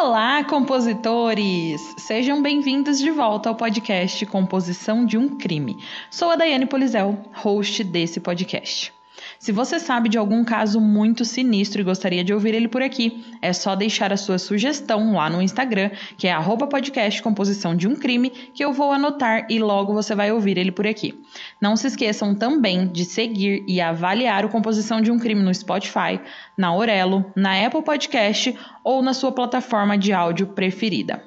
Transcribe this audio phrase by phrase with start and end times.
[0.00, 1.96] Olá, compositores!
[1.98, 5.82] Sejam bem-vindos de volta ao podcast Composição de um Crime.
[6.08, 8.92] Sou a Daiane Polizel, host desse podcast.
[9.38, 13.24] Se você sabe de algum caso muito sinistro e gostaria de ouvir ele por aqui,
[13.40, 16.36] é só deixar a sua sugestão lá no Instagram, que é
[16.68, 20.72] podcast composição de um crime, que eu vou anotar e logo você vai ouvir ele
[20.72, 21.22] por aqui.
[21.60, 26.20] Não se esqueçam também de seguir e avaliar o Composição de um Crime no Spotify,
[26.56, 31.22] na Orelo, na Apple Podcast ou na sua plataforma de áudio preferida.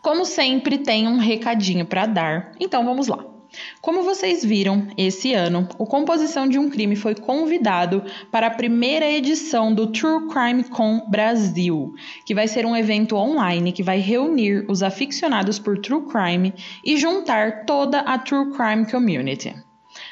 [0.00, 3.27] Como sempre, tem um recadinho para dar, então vamos lá.
[3.80, 9.10] Como vocês viram, esse ano, o Composição de um Crime foi convidado para a primeira
[9.10, 11.94] edição do True Crime Con Brasil,
[12.24, 16.52] que vai ser um evento online que vai reunir os aficionados por True Crime
[16.84, 19.54] e juntar toda a True Crime Community.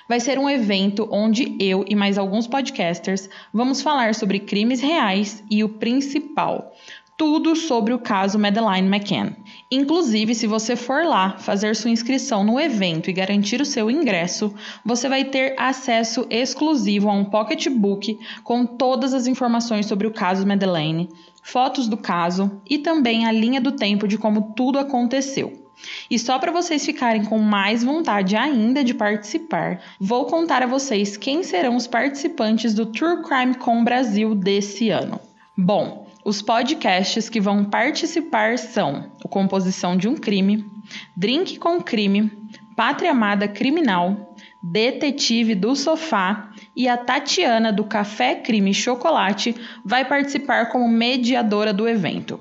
[0.09, 5.43] Vai ser um evento onde eu e mais alguns podcasters vamos falar sobre crimes reais
[5.51, 6.73] e o principal,
[7.17, 9.33] tudo sobre o caso Madeleine McCann.
[9.71, 14.55] Inclusive, se você for lá fazer sua inscrição no evento e garantir o seu ingresso,
[14.85, 20.47] você vai ter acesso exclusivo a um pocketbook com todas as informações sobre o caso
[20.47, 21.09] Madeleine,
[21.43, 25.67] fotos do caso e também a linha do tempo de como tudo aconteceu.
[26.11, 31.17] E só para vocês ficarem com mais vontade ainda de participar, vou contar a vocês
[31.17, 35.21] quem serão os participantes do True Crime Com Brasil desse ano.
[35.57, 40.69] Bom, os podcasts que vão participar são o Composição de um Crime,
[41.17, 42.33] Drink com Crime,
[42.75, 49.55] Pátria Amada Criminal, Detetive do Sofá e a Tatiana do Café Crime Chocolate
[49.85, 52.41] vai participar como mediadora do evento.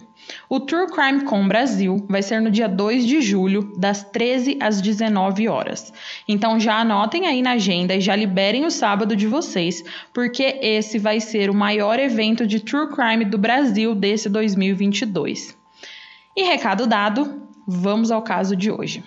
[0.49, 4.81] O True Crime Com Brasil vai ser no dia 2 de julho, das 13 às
[4.81, 5.93] 19 horas.
[6.27, 10.97] Então já anotem aí na agenda e já liberem o sábado de vocês, porque esse
[10.99, 15.57] vai ser o maior evento de True Crime do Brasil desse 2022.
[16.35, 19.03] E recado dado, vamos ao caso de hoje.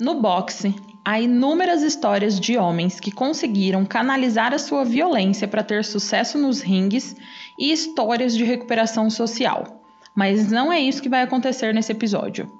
[0.00, 0.74] No boxe,
[1.04, 6.60] há inúmeras histórias de homens que conseguiram canalizar a sua violência para ter sucesso nos
[6.60, 7.16] ringues
[7.58, 9.82] e histórias de recuperação social.
[10.14, 12.50] Mas não é isso que vai acontecer nesse episódio.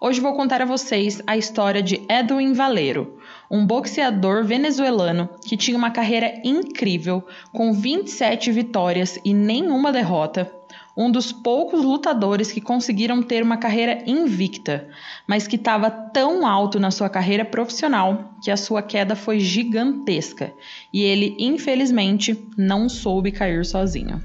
[0.00, 3.18] Hoje vou contar a vocês a história de Edwin Valero,
[3.50, 10.52] um boxeador venezuelano que tinha uma carreira incrível, com 27 vitórias e nenhuma derrota,
[10.98, 14.88] um dos poucos lutadores que conseguiram ter uma carreira invicta,
[15.28, 20.52] mas que estava tão alto na sua carreira profissional que a sua queda foi gigantesca
[20.92, 24.20] e ele, infelizmente, não soube cair sozinho.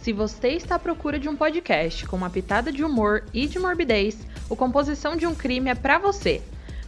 [0.00, 3.60] Se você está à procura de um podcast com uma pitada de humor e de
[3.60, 4.18] morbidez,
[4.52, 6.42] o Composição de um Crime é para você.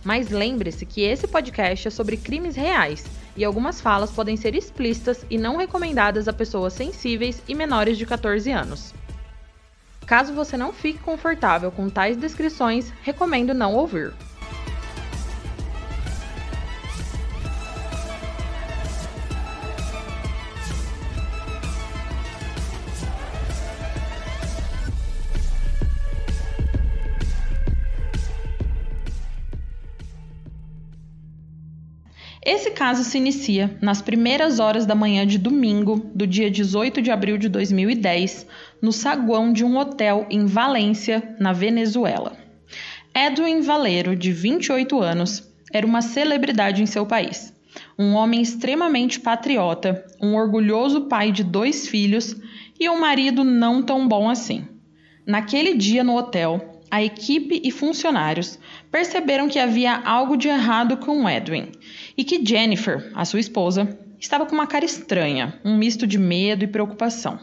[0.04, 5.24] Mas lembre-se que esse podcast é sobre crimes reais e algumas falas podem ser explícitas
[5.30, 8.92] e não recomendadas a pessoas sensíveis e menores de 14 anos.
[10.04, 14.12] Caso você não fique confortável com tais descrições, recomendo não ouvir.
[32.84, 37.38] Caso se inicia nas primeiras horas da manhã de domingo, do dia 18 de abril
[37.38, 38.46] de 2010,
[38.82, 42.36] no saguão de um hotel em Valência, na Venezuela.
[43.14, 47.54] Edwin Valero, de 28 anos, era uma celebridade em seu país.
[47.98, 52.36] Um homem extremamente patriota, um orgulhoso pai de dois filhos
[52.78, 54.62] e um marido não tão bom assim.
[55.26, 58.58] Naquele dia no hotel, a equipe e funcionários
[58.92, 61.72] perceberam que havia algo de errado com Edwin
[62.16, 66.64] e que Jennifer, a sua esposa, estava com uma cara estranha, um misto de medo
[66.64, 67.38] e preocupação.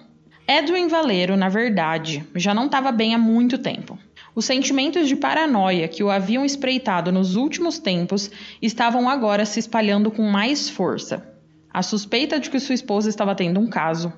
[0.47, 3.97] Edwin Valero, na verdade, já não estava bem há muito tempo.
[4.33, 8.31] Os sentimentos de paranoia que o haviam espreitado nos últimos tempos
[8.61, 11.27] estavam agora se espalhando com mais força.
[11.73, 14.11] A suspeita de que sua esposa estava tendo um caso,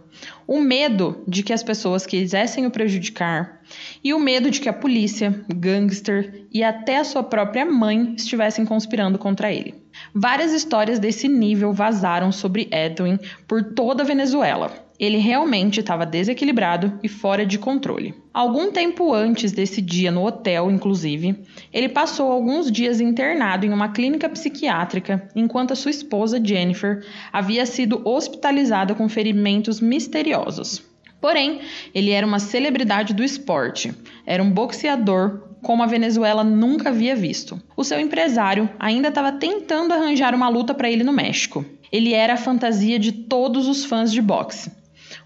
[0.48, 3.62] o medo de que as pessoas quisessem o prejudicar
[4.04, 8.66] e o medo de que a polícia, gangster e até a sua própria mãe estivessem
[8.66, 9.83] conspirando contra ele.
[10.16, 13.18] Várias histórias desse nível vazaram sobre Edwin
[13.48, 18.14] por toda a Venezuela, ele realmente estava desequilibrado e fora de controle.
[18.34, 21.44] Algum tempo antes desse dia no hotel, inclusive,
[21.74, 27.66] ele passou alguns dias internado em uma clínica psiquiátrica, enquanto a sua esposa Jennifer havia
[27.66, 30.84] sido hospitalizada com ferimentos misteriosos.
[31.20, 31.62] Porém,
[31.94, 33.94] ele era uma celebridade do esporte,
[34.26, 37.60] era um boxeador como a Venezuela nunca havia visto.
[37.76, 41.66] O seu empresário ainda estava tentando arranjar uma luta para ele no México.
[41.92, 44.72] Ele era a fantasia de todos os fãs de boxe.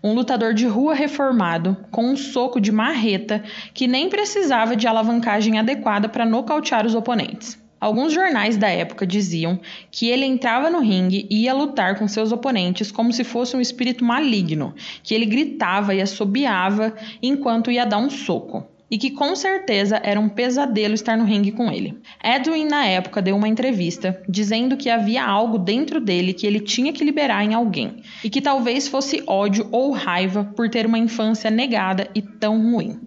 [0.04, 3.44] Um lutador de rua reformado, com um soco de marreta
[3.74, 7.57] que nem precisava de alavancagem adequada para nocautear os oponentes.
[7.80, 9.60] Alguns jornais da época diziam
[9.92, 13.62] que ele entrava no ringue e ia lutar com seus oponentes como se fosse um
[13.62, 14.74] espírito maligno,
[15.04, 18.66] que ele gritava e assobiava enquanto ia dar um soco.
[18.89, 22.00] E que com certeza era um pesadelo estar no ringue com ele.
[22.24, 26.94] Edwin, na época, deu uma entrevista dizendo que havia algo dentro dele que ele tinha
[26.94, 31.51] que liberar em alguém, e que talvez fosse ódio ou raiva por ter uma infância
[31.51, 33.00] negada e tão ruim.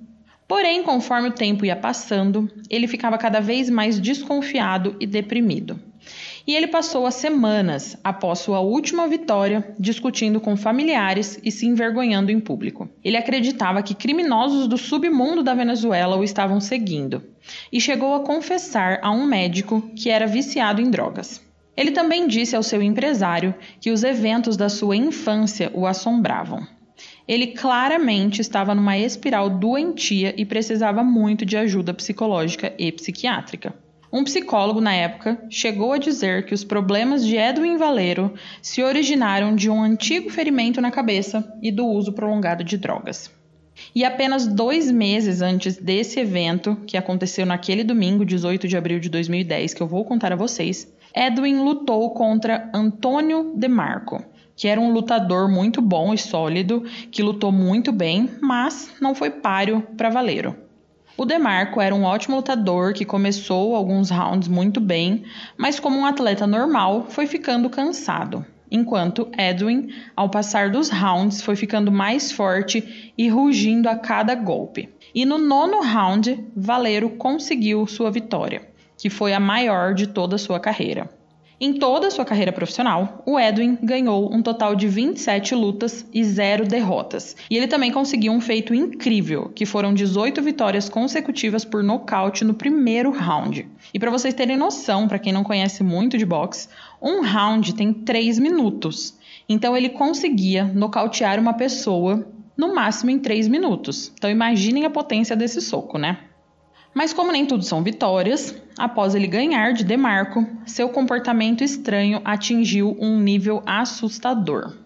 [0.47, 5.81] Porém, conforme o tempo ia passando, ele ficava cada vez mais desconfiado e deprimido.
[6.51, 12.33] E ele passou as semanas após sua última vitória discutindo com familiares e se envergonhando
[12.33, 12.91] em público.
[13.05, 17.23] Ele acreditava que criminosos do submundo da Venezuela o estavam seguindo
[17.73, 21.41] e chegou a confessar a um médico que era viciado em drogas.
[21.77, 26.67] Ele também disse ao seu empresário que os eventos da sua infância o assombravam.
[27.29, 33.73] Ele claramente estava numa espiral doentia e precisava muito de ajuda psicológica e psiquiátrica.
[34.13, 39.55] Um psicólogo na época chegou a dizer que os problemas de Edwin Valero se originaram
[39.55, 43.31] de um antigo ferimento na cabeça e do uso prolongado de drogas.
[43.95, 49.09] E apenas dois meses antes desse evento, que aconteceu naquele domingo, 18 de abril de
[49.09, 54.25] 2010, que eu vou contar a vocês, Edwin lutou contra Antônio DeMarco,
[54.57, 59.31] que era um lutador muito bom e sólido, que lutou muito bem, mas não foi
[59.31, 60.70] páreo para Valero.
[61.21, 65.25] O Demarco era um ótimo lutador que começou alguns rounds muito bem,
[65.55, 68.43] mas como um atleta normal, foi ficando cansado.
[68.71, 74.89] Enquanto Edwin, ao passar dos rounds, foi ficando mais forte e rugindo a cada golpe.
[75.15, 78.63] E no nono round, Valero conseguiu sua vitória,
[78.97, 81.20] que foi a maior de toda a sua carreira.
[81.63, 86.25] Em toda a sua carreira profissional, o Edwin ganhou um total de 27 lutas e
[86.25, 87.37] 0 derrotas.
[87.51, 92.55] E ele também conseguiu um feito incrível, que foram 18 vitórias consecutivas por nocaute no
[92.55, 93.69] primeiro round.
[93.93, 96.67] E para vocês terem noção, para quem não conhece muito de boxe,
[97.03, 99.19] um round tem 3 minutos.
[99.47, 102.27] Então ele conseguia nocautear uma pessoa
[102.57, 104.11] no máximo em 3 minutos.
[104.17, 106.21] Então imaginem a potência desse soco, né?
[106.93, 112.97] Mas como nem tudo são vitórias, após ele ganhar de Demarco, seu comportamento estranho atingiu
[113.01, 114.77] um nível assustador.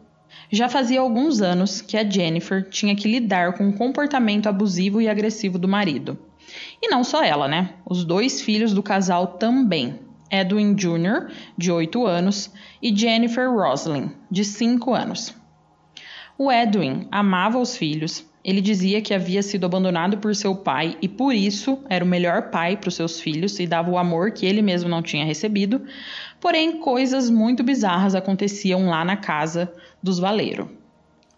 [0.50, 5.08] Já fazia alguns anos que a Jennifer tinha que lidar com o comportamento abusivo e
[5.08, 6.18] agressivo do marido.
[6.80, 7.70] E não só ela, né?
[7.86, 9.98] Os dois filhos do casal também.
[10.30, 12.52] Edwin Jr., de 8 anos,
[12.82, 15.34] e Jennifer Roslin, de 5 anos.
[16.36, 21.08] O Edwin amava os filhos, ele dizia que havia sido abandonado por seu pai e
[21.08, 24.44] por isso era o melhor pai para os seus filhos e dava o amor que
[24.44, 25.81] ele mesmo não tinha recebido.
[26.38, 30.70] Porém, coisas muito bizarras aconteciam lá na casa dos Valeiro.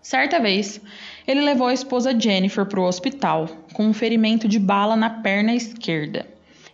[0.02, 0.80] Certa vez,
[1.26, 5.54] ele levou a esposa Jennifer para o hospital com um ferimento de bala na perna
[5.54, 6.26] esquerda.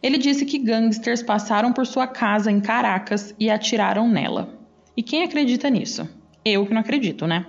[0.02, 4.58] Ele disse que gangsters passaram por sua casa em Caracas e atiraram nela.
[4.96, 6.08] E quem acredita nisso?
[6.44, 7.46] Eu que não acredito, né?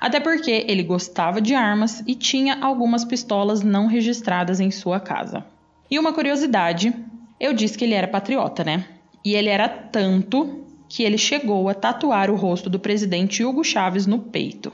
[0.00, 5.44] Até porque ele gostava de armas e tinha algumas pistolas não registradas em sua casa.
[5.90, 6.94] E uma curiosidade,
[7.38, 8.86] eu disse que ele era patriota, né?
[9.22, 14.06] E ele era tanto que ele chegou a tatuar o rosto do presidente Hugo Chávez
[14.06, 14.72] no peito.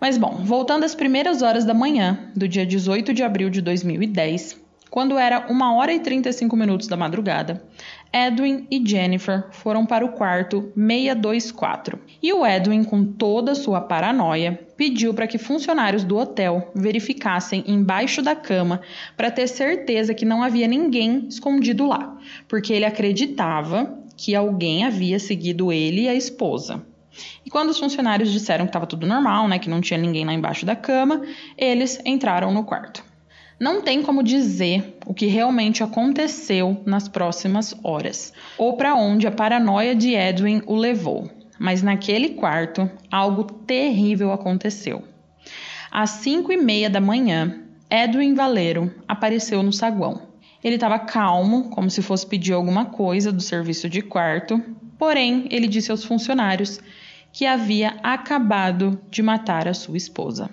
[0.00, 4.67] Mas bom, voltando às primeiras horas da manhã do dia 18 de abril de 2010,
[4.90, 7.62] quando era 1 hora e 35 minutos da madrugada,
[8.12, 11.98] Edwin e Jennifer foram para o quarto 624.
[12.22, 17.64] E o Edwin, com toda a sua paranoia, pediu para que funcionários do hotel verificassem
[17.66, 18.80] embaixo da cama
[19.16, 22.16] para ter certeza que não havia ninguém escondido lá,
[22.46, 26.84] porque ele acreditava que alguém havia seguido ele e a esposa.
[27.44, 30.32] E quando os funcionários disseram que estava tudo normal, né, que não tinha ninguém lá
[30.32, 31.22] embaixo da cama,
[31.56, 33.07] eles entraram no quarto.
[33.60, 39.32] Não tem como dizer o que realmente aconteceu nas próximas horas, ou para onde a
[39.32, 45.02] paranoia de Edwin o levou, mas naquele quarto algo terrível aconteceu.
[45.90, 50.28] Às cinco e meia da manhã, Edwin Valero apareceu no saguão.
[50.62, 54.62] Ele estava calmo, como se fosse pedir alguma coisa do serviço de quarto,
[54.96, 56.78] porém ele disse aos funcionários
[57.32, 60.48] que havia acabado de matar a sua esposa.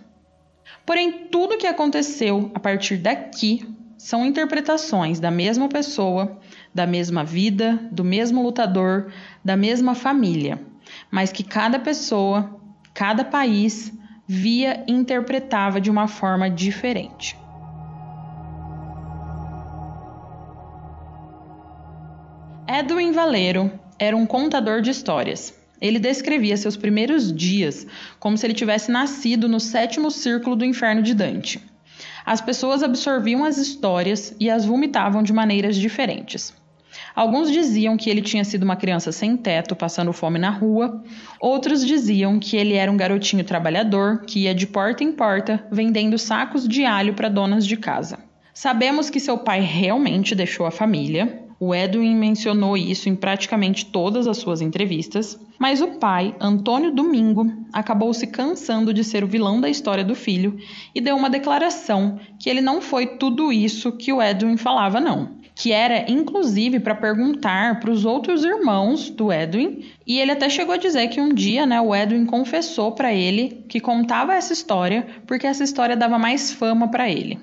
[0.85, 6.39] Porém, tudo o que aconteceu a partir daqui são interpretações da mesma pessoa,
[6.73, 9.11] da mesma vida, do mesmo lutador,
[9.43, 10.61] da mesma família,
[11.09, 12.59] mas que cada pessoa,
[12.93, 13.91] cada país
[14.27, 17.35] via e interpretava de uma forma diferente.
[22.67, 25.64] Edwin Valero era um contador de histórias.
[25.81, 27.85] Ele descrevia seus primeiros dias
[28.19, 31.61] como se ele tivesse nascido no sétimo círculo do inferno de Dante.
[32.25, 36.53] As pessoas absorviam as histórias e as vomitavam de maneiras diferentes.
[37.15, 41.03] Alguns diziam que ele tinha sido uma criança sem teto, passando fome na rua.
[41.39, 46.17] Outros diziam que ele era um garotinho trabalhador que ia de porta em porta vendendo
[46.17, 48.19] sacos de alho para donas de casa.
[48.53, 51.44] Sabemos que seu pai realmente deixou a família.
[51.59, 57.49] O Edwin mencionou isso em praticamente todas as suas entrevistas, mas o pai, Antônio Domingo,
[57.71, 60.57] acabou se cansando de ser o vilão da história do filho
[60.93, 65.45] e deu uma declaração que ele não foi tudo isso que o Edwin falava, não
[65.55, 70.75] que era inclusive para perguntar para os outros irmãos do Edwin, e ele até chegou
[70.75, 75.07] a dizer que um dia, né, o Edwin confessou para ele que contava essa história
[75.25, 77.39] porque essa história dava mais fama para ele.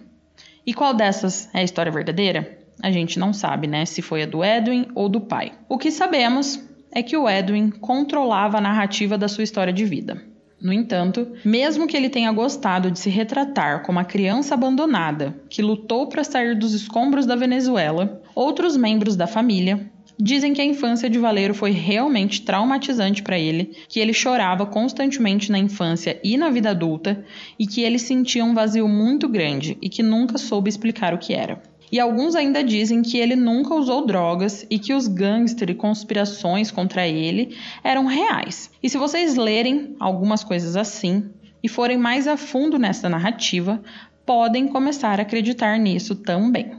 [0.66, 2.62] E qual dessas é a história verdadeira?
[2.80, 5.52] A gente não sabe, né, se foi a do Edwin ou do pai.
[5.68, 6.62] O que sabemos
[6.92, 10.22] é que o Edwin controlava a narrativa da sua história de vida.
[10.60, 15.60] No entanto, mesmo que ele tenha gostado de se retratar como a criança abandonada que
[15.60, 19.90] lutou para sair dos escombros da Venezuela, outros membros da família
[20.22, 25.50] dizem que a infância de Valero foi realmente traumatizante para ele, que ele chorava constantemente
[25.50, 27.24] na infância e na vida adulta
[27.58, 31.34] e que ele sentia um vazio muito grande e que nunca soube explicar o que
[31.34, 31.60] era.
[31.90, 36.70] E alguns ainda dizem que ele nunca usou drogas e que os gangsters e conspirações
[36.70, 38.70] contra ele eram reais.
[38.80, 43.82] E se vocês lerem algumas coisas assim e forem mais a fundo nessa narrativa,
[44.24, 46.70] podem começar a acreditar nisso também.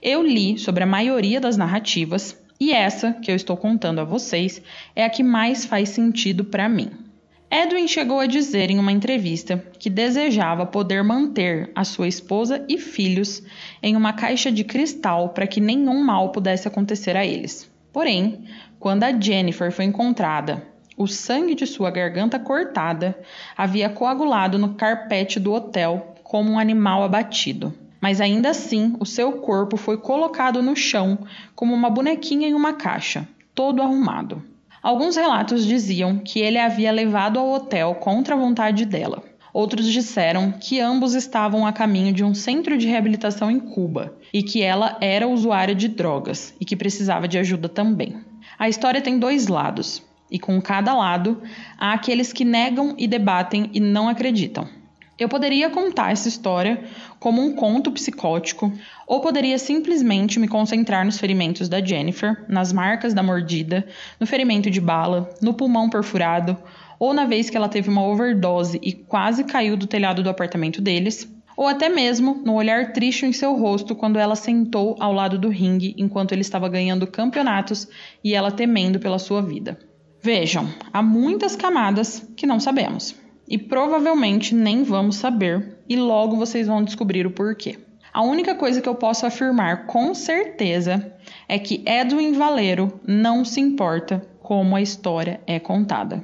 [0.00, 4.62] Eu li sobre a maioria das narrativas e essa que eu estou contando a vocês
[4.94, 6.92] é a que mais faz sentido para mim.
[7.50, 12.78] Edwin chegou a dizer em uma entrevista que desejava poder manter a sua esposa e
[12.78, 13.42] filhos
[13.82, 17.68] em uma caixa de cristal para que nenhum mal pudesse acontecer a eles.
[17.92, 18.44] Porém,
[18.78, 20.64] quando a Jennifer foi encontrada,
[20.96, 23.18] o sangue de sua garganta cortada
[23.56, 27.81] havia coagulado no carpete do hotel como um animal abatido.
[28.02, 31.20] Mas ainda assim, o seu corpo foi colocado no chão
[31.54, 34.42] como uma bonequinha em uma caixa, todo arrumado.
[34.82, 39.22] Alguns relatos diziam que ele a havia levado ao hotel contra a vontade dela.
[39.54, 44.42] Outros disseram que ambos estavam a caminho de um centro de reabilitação em Cuba e
[44.42, 48.16] que ela era usuária de drogas e que precisava de ajuda também.
[48.58, 51.40] A história tem dois lados, e com cada lado
[51.78, 54.66] há aqueles que negam e debatem e não acreditam.
[55.22, 56.82] Eu poderia contar essa história
[57.20, 58.72] como um conto psicótico,
[59.06, 63.86] ou poderia simplesmente me concentrar nos ferimentos da Jennifer, nas marcas da mordida,
[64.18, 66.58] no ferimento de bala, no pulmão perfurado,
[66.98, 70.82] ou na vez que ela teve uma overdose e quase caiu do telhado do apartamento
[70.82, 75.38] deles, ou até mesmo no olhar triste em seu rosto quando ela sentou ao lado
[75.38, 77.86] do ringue enquanto ele estava ganhando campeonatos
[78.24, 79.78] e ela temendo pela sua vida.
[80.20, 86.66] Vejam, há muitas camadas que não sabemos e provavelmente nem vamos saber, e logo vocês
[86.66, 87.78] vão descobrir o porquê.
[88.12, 91.14] A única coisa que eu posso afirmar com certeza
[91.48, 96.22] é que Edwin Valero não se importa como a história é contada.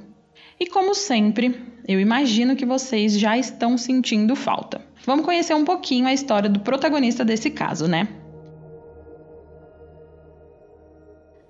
[0.60, 4.82] E como sempre, eu imagino que vocês já estão sentindo falta.
[5.06, 8.08] Vamos conhecer um pouquinho a história do protagonista desse caso, né?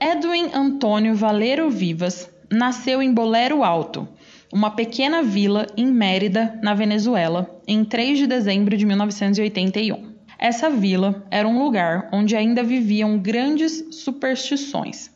[0.01, 4.07] Edwin Antônio Valero Vivas nasceu em Bolero Alto,
[4.53, 10.15] uma pequena vila em Mérida, na Venezuela, em 3 de dezembro de 1981.
[10.39, 15.11] Essa vila era um lugar onde ainda viviam grandes superstições,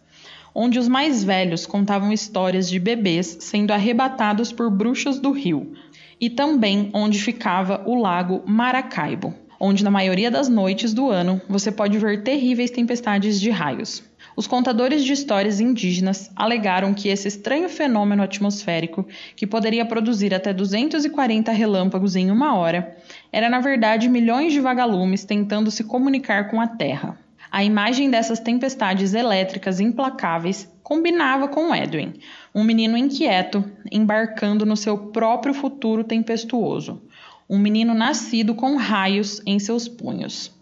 [0.55, 5.73] onde os mais velhos contavam histórias de bebês sendo arrebatados por bruxas do rio,
[6.21, 11.73] e também onde ficava o lago Maracaibo, onde na maioria das noites do ano você
[11.73, 14.03] pode ver terríveis tempestades de raios.
[14.35, 20.53] Os contadores de histórias indígenas alegaram que esse estranho fenômeno atmosférico, que poderia produzir até
[20.53, 22.97] 240 relâmpagos em uma hora,
[23.31, 27.19] era na verdade milhões de vagalumes tentando se comunicar com a Terra.
[27.51, 32.15] A imagem dessas tempestades elétricas implacáveis combinava com Edwin,
[32.55, 37.03] um menino inquieto, embarcando no seu próprio futuro tempestuoso,
[37.49, 40.62] um menino nascido com raios em seus punhos.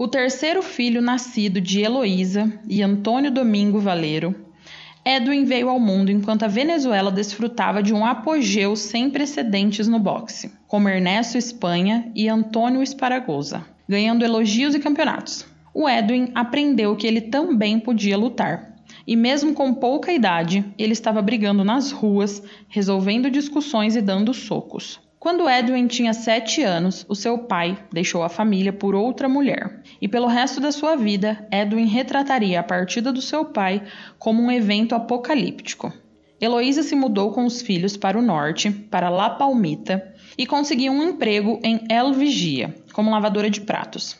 [0.00, 4.32] O terceiro filho nascido de Heloísa e Antônio Domingo Valeiro,
[5.04, 10.52] Edwin veio ao mundo enquanto a Venezuela desfrutava de um apogeu sem precedentes no boxe,
[10.68, 15.44] como Ernesto Espanha e Antônio Esparagosa, ganhando elogios e campeonatos.
[15.74, 21.20] O Edwin aprendeu que ele também podia lutar, e mesmo com pouca idade, ele estava
[21.20, 25.00] brigando nas ruas, resolvendo discussões e dando socos.
[25.18, 29.82] Quando Edwin tinha sete anos, o seu pai deixou a família por outra mulher.
[30.00, 33.82] E pelo resto da sua vida, Edwin retrataria a partida do seu pai
[34.16, 35.92] como um evento apocalíptico.
[36.40, 41.02] Heloísa se mudou com os filhos para o norte, para La Palmita, e conseguiu um
[41.02, 44.16] emprego em El Vigia, como lavadora de pratos.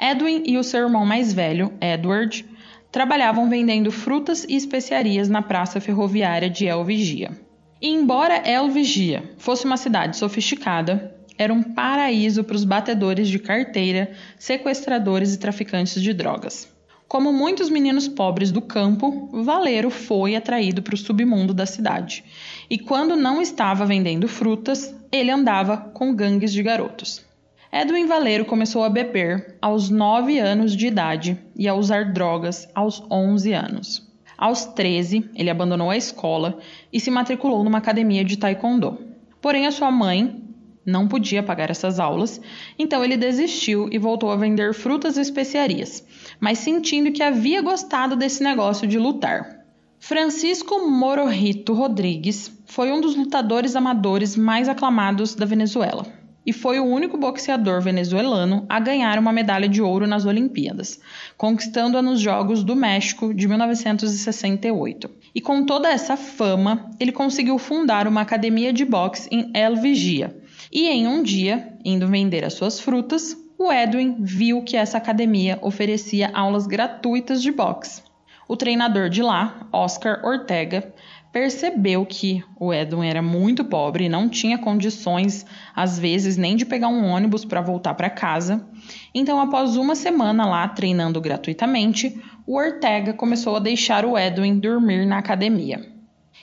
[0.00, 2.46] Edwin e o seu irmão mais velho, Edward,
[2.90, 7.47] trabalhavam vendendo frutas e especiarias na praça ferroviária de El Vigia.
[7.80, 13.38] E embora El Vigia fosse uma cidade sofisticada, era um paraíso para os batedores de
[13.38, 16.68] carteira, sequestradores e traficantes de drogas.
[17.06, 22.24] Como muitos meninos pobres do campo, Valero foi atraído para o submundo da cidade.
[22.68, 27.24] E quando não estava vendendo frutas, ele andava com gangues de garotos.
[27.72, 33.02] Edwin Valero começou a beber aos 9 anos de idade e a usar drogas aos
[33.10, 34.07] 11 anos.
[34.38, 36.58] Aos 13, ele abandonou a escola
[36.92, 38.96] e se matriculou numa academia de taekwondo.
[39.40, 40.40] Porém, a sua mãe
[40.86, 42.40] não podia pagar essas aulas,
[42.78, 46.06] então ele desistiu e voltou a vender frutas e especiarias,
[46.38, 49.58] mas sentindo que havia gostado desse negócio de lutar.
[49.98, 56.06] Francisco Mororrito Rodrigues foi um dos lutadores amadores mais aclamados da Venezuela
[56.48, 60.98] e foi o único boxeador venezuelano a ganhar uma medalha de ouro nas Olimpíadas,
[61.38, 65.08] conquistando-a nos Jogos do México de 1968.
[65.32, 70.36] E com toda essa fama, ele conseguiu fundar uma academia de boxe em El Vigia.
[70.72, 75.58] E em um dia, indo vender as suas frutas, o Edwin viu que essa academia
[75.62, 78.02] oferecia aulas gratuitas de boxe.
[78.48, 80.92] O treinador de lá, Oscar Ortega,
[81.32, 86.64] percebeu que o Edwin era muito pobre e não tinha condições, às vezes, nem de
[86.64, 88.66] pegar um ônibus para voltar para casa.
[89.14, 95.06] Então, após uma semana lá treinando gratuitamente, o Ortega começou a deixar o Edwin dormir
[95.06, 95.84] na academia.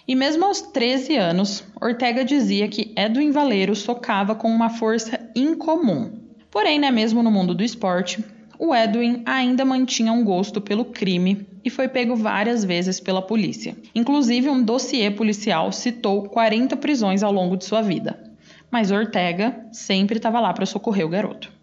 [0.08, 6.20] E mesmo aos 13 anos, Ortega dizia que Edwin Valeiro socava com uma força incomum.
[6.52, 8.24] Porém, né, mesmo no mundo do esporte,
[8.60, 13.76] o Edwin ainda mantinha um gosto pelo crime e foi pego várias vezes pela polícia.
[13.96, 18.32] Inclusive, um dossiê policial citou 40 prisões ao longo de sua vida.
[18.70, 21.55] Mas Ortega sempre estava lá para socorrer o garoto.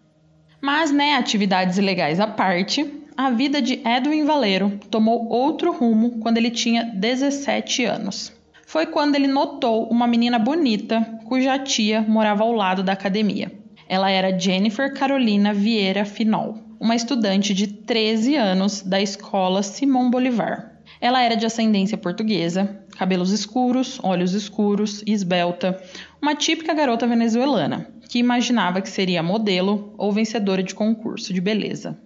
[0.63, 6.37] Mas, né, atividades ilegais à parte, a vida de Edwin Valero tomou outro rumo quando
[6.37, 8.31] ele tinha 17 anos.
[8.65, 13.51] Foi quando ele notou uma menina bonita cuja tia morava ao lado da academia.
[13.89, 20.72] Ela era Jennifer Carolina Vieira Finol uma estudante de 13 anos da escola Simão Bolivar.
[21.03, 25.77] Ela era de ascendência portuguesa, cabelos escuros, olhos escuros esbelta,
[26.21, 31.99] uma típica garota venezuelana, que imaginava que seria modelo ou vencedora de concurso de beleza.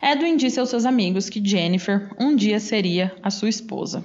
[0.00, 4.02] Edwin disse aos seus amigos que Jennifer um dia seria a sua esposa.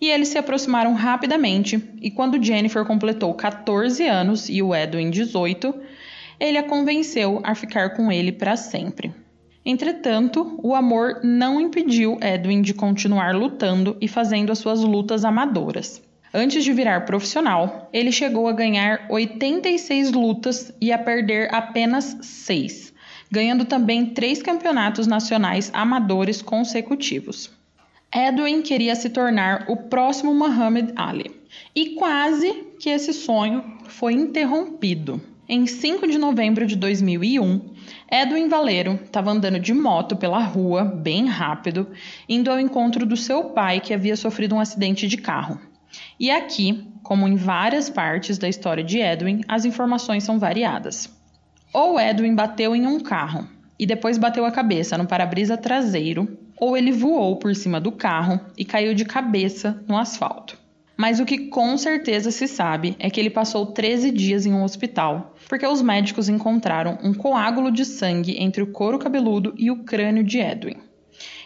[0.00, 5.74] E eles se aproximaram rapidamente, e quando Jennifer completou 14 anos e o Edwin 18,
[6.38, 9.12] ele a convenceu a ficar com ele para sempre.
[9.64, 16.02] Entretanto, o amor não impediu Edwin de continuar lutando e fazendo as suas lutas amadoras.
[16.32, 22.94] Antes de virar profissional, ele chegou a ganhar 86 lutas e a perder apenas 6,
[23.30, 27.50] ganhando também três campeonatos nacionais amadores consecutivos.
[28.14, 31.30] Edwin queria se tornar o próximo Muhammad Ali,
[31.74, 35.20] e quase que esse sonho foi interrompido.
[35.48, 37.60] Em 5 de novembro de 2001,
[38.10, 41.86] Edwin Valero estava andando de moto pela rua, bem rápido,
[42.28, 45.60] indo ao encontro do seu pai que havia sofrido um acidente de carro.
[46.18, 51.08] E aqui, como em várias partes da história de Edwin, as informações são variadas.
[51.72, 53.46] Ou Edwin bateu em um carro
[53.78, 58.40] e depois bateu a cabeça no para-brisa traseiro, ou ele voou por cima do carro
[58.58, 60.58] e caiu de cabeça no asfalto.
[61.00, 64.62] Mas o que com certeza se sabe é que ele passou 13 dias em um
[64.62, 69.82] hospital, porque os médicos encontraram um coágulo de sangue entre o couro cabeludo e o
[69.82, 70.76] crânio de Edwin.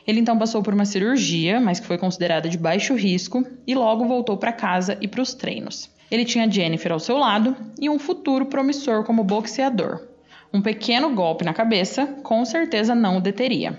[0.04, 4.08] Ele então passou por uma cirurgia, mas que foi considerada de baixo risco, e logo
[4.08, 5.88] voltou para casa e para os treinos.
[6.10, 10.00] Ele tinha Jennifer ao seu lado e um futuro promissor como boxeador.
[10.52, 13.78] Um pequeno golpe na cabeça com certeza não o deteria.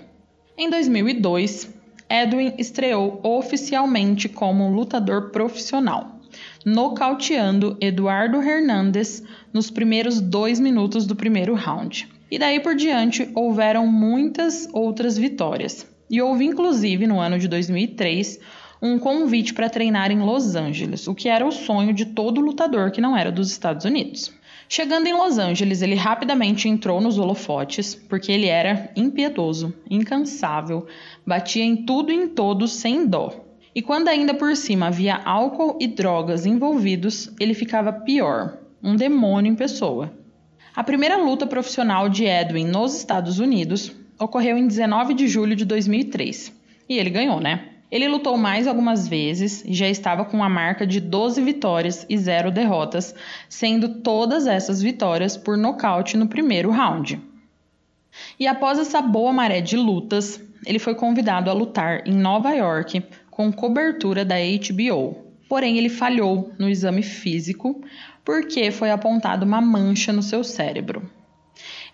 [0.56, 1.68] Em 2002,
[2.08, 6.20] Edwin estreou oficialmente como lutador profissional,
[6.64, 12.08] nocauteando Eduardo Hernandes nos primeiros dois minutos do primeiro round.
[12.30, 15.86] E daí por diante houveram muitas outras vitórias.
[16.08, 18.38] E houve inclusive no ano de 2003
[18.80, 22.90] um convite para treinar em Los Angeles, o que era o sonho de todo lutador
[22.90, 24.32] que não era dos Estados Unidos.
[24.68, 30.86] Chegando em Los Angeles, ele rapidamente entrou nos holofotes, porque ele era impiedoso, incansável,
[31.26, 33.44] batia em tudo e em todos sem dó.
[33.74, 39.52] E quando ainda por cima havia álcool e drogas envolvidos, ele ficava pior, um demônio
[39.52, 40.12] em pessoa.
[40.74, 45.64] A primeira luta profissional de Edwin nos Estados Unidos ocorreu em 19 de julho de
[45.64, 46.52] 2003
[46.88, 47.70] e ele ganhou, né?
[47.90, 52.18] Ele lutou mais algumas vezes e já estava com a marca de 12 vitórias e
[52.18, 53.14] 0 derrotas,
[53.48, 57.20] sendo todas essas vitórias por nocaute no primeiro round.
[58.40, 63.02] E após essa boa maré de lutas, ele foi convidado a lutar em Nova York
[63.30, 65.24] com cobertura da HBO.
[65.48, 67.80] Porém, ele falhou no exame físico
[68.24, 71.08] porque foi apontada uma mancha no seu cérebro.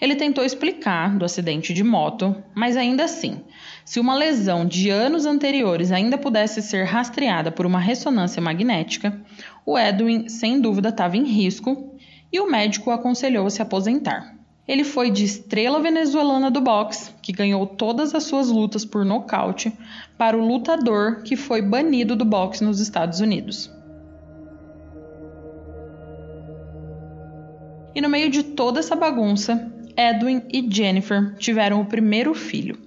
[0.01, 3.41] Ele tentou explicar do acidente de moto, mas ainda assim,
[3.85, 9.21] se uma lesão de anos anteriores ainda pudesse ser rastreada por uma ressonância magnética,
[9.65, 11.97] o Edwin sem dúvida estava em risco
[12.33, 14.42] e o médico aconselhou a se aposentar.
[14.73, 19.71] Ele foi de estrela venezuelana do boxe, que ganhou todas as suas lutas por nocaute,
[20.17, 23.71] para o lutador que foi banido do boxe nos Estados Unidos.
[27.95, 32.79] E no meio de toda essa bagunça, Edwin e Jennifer tiveram o primeiro filho,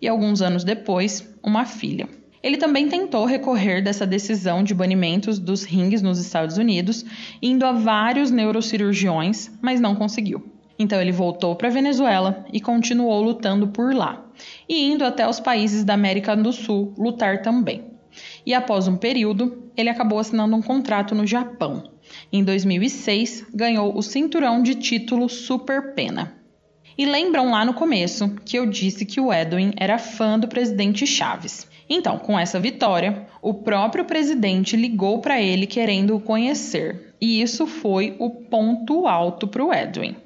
[0.00, 2.08] e alguns anos depois, uma filha.
[2.42, 7.04] Ele também tentou recorrer dessa decisão de banimentos dos rings nos Estados Unidos,
[7.42, 10.53] indo a vários neurocirurgiões, mas não conseguiu.
[10.78, 14.24] Então ele voltou para a Venezuela e continuou lutando por lá,
[14.68, 17.84] e indo até os países da América do Sul lutar também.
[18.44, 21.90] E após um período, ele acabou assinando um contrato no Japão.
[22.32, 26.34] Em 2006, ganhou o cinturão de título Super Pena.
[26.96, 31.06] E lembram lá no começo que eu disse que o Edwin era fã do presidente
[31.06, 31.66] Chaves.
[31.88, 37.66] Então, com essa vitória, o próprio presidente ligou para ele querendo o conhecer, e isso
[37.66, 40.16] foi o ponto alto para o Edwin.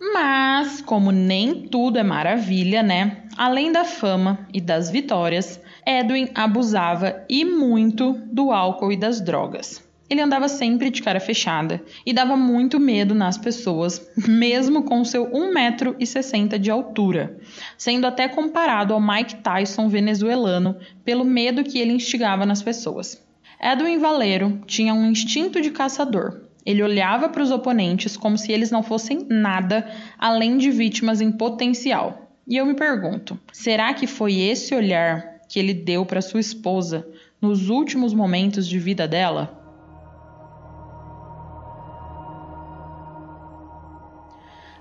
[0.00, 3.24] Mas, como nem tudo é maravilha, né?
[3.36, 9.82] Além da fama e das vitórias, Edwin abusava e muito do álcool e das drogas.
[10.08, 15.26] Ele andava sempre de cara fechada e dava muito medo nas pessoas, mesmo com seu
[15.30, 17.38] 1,60m de altura,
[17.76, 23.22] sendo até comparado ao Mike Tyson venezuelano pelo medo que ele instigava nas pessoas.
[23.60, 28.70] Edwin Valero tinha um instinto de caçador ele olhava para os oponentes como se eles
[28.70, 29.86] não fossem nada
[30.18, 32.30] além de vítimas em potencial.
[32.46, 37.06] E eu me pergunto: será que foi esse olhar que ele deu para sua esposa
[37.40, 39.60] nos últimos momentos de vida dela?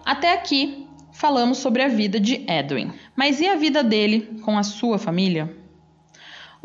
[0.06, 4.63] Até aqui falamos sobre a vida de Edwin, mas e a vida dele com a
[4.63, 5.62] sua família?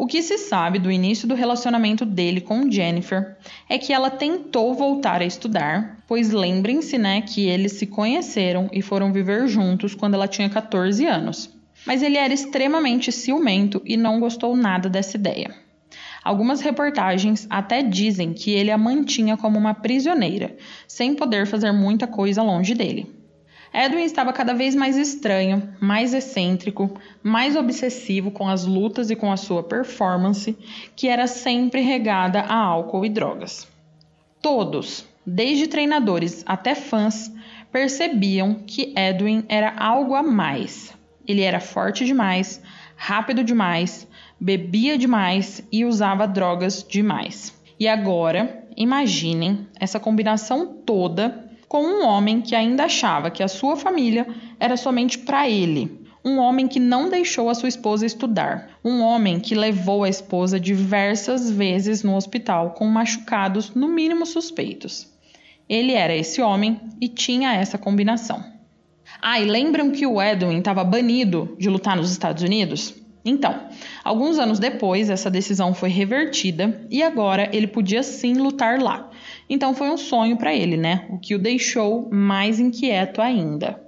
[0.01, 3.37] O que se sabe do início do relacionamento dele com Jennifer
[3.69, 8.81] é que ela tentou voltar a estudar, pois lembrem-se, né, que eles se conheceram e
[8.81, 11.51] foram viver juntos quando ela tinha 14 anos.
[11.85, 15.53] Mas ele era extremamente ciumento e não gostou nada dessa ideia.
[16.23, 20.57] Algumas reportagens até dizem que ele a mantinha como uma prisioneira,
[20.87, 23.18] sem poder fazer muita coisa longe dele.
[23.73, 26.91] Edwin estava cada vez mais estranho, mais excêntrico,
[27.23, 30.57] mais obsessivo com as lutas e com a sua performance,
[30.97, 33.69] que era sempre regada a álcool e drogas.
[34.41, 37.33] Todos, desde treinadores até fãs,
[37.71, 40.95] percebiam que Edwin era algo a mais.
[41.27, 42.63] Ele era forte demais,
[42.97, 44.09] rápido demais,
[44.41, 47.55] bebia demais e usava drogas demais.
[47.79, 53.77] E agora, imaginem essa combinação toda com um homem que ainda achava que a sua
[53.77, 54.27] família
[54.59, 56.01] era somente para ele.
[56.25, 58.71] Um homem que não deixou a sua esposa estudar.
[58.85, 65.07] Um homem que levou a esposa diversas vezes no hospital com machucados, no mínimo suspeitos.
[65.69, 68.43] Ele era esse homem e tinha essa combinação.
[69.21, 72.95] Ah, e lembram que o Edwin estava banido de lutar nos Estados Unidos?
[73.25, 73.69] Então,
[74.03, 79.08] alguns anos depois, essa decisão foi revertida e agora ele podia sim lutar lá.
[79.49, 81.07] Então foi um sonho para ele, né?
[81.11, 83.83] O que o deixou mais inquieto ainda.